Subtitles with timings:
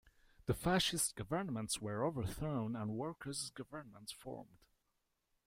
[0.47, 4.57] The fascist governments were overthrown, and workers' governments formed.